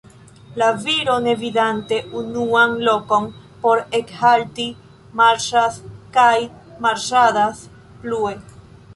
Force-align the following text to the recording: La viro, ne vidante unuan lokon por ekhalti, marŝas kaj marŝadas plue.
La 0.59 0.67
viro, 0.83 1.15
ne 1.25 1.33
vidante 1.41 1.97
unuan 2.21 2.71
lokon 2.87 3.27
por 3.65 3.83
ekhalti, 3.99 4.65
marŝas 5.21 5.77
kaj 6.17 6.33
marŝadas 6.87 7.61
plue. 8.07 8.33